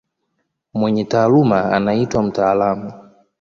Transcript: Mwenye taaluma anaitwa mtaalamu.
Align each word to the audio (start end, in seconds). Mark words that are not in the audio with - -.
Mwenye 0.73 1.05
taaluma 1.05 1.71
anaitwa 1.71 2.23
mtaalamu. 2.23 2.91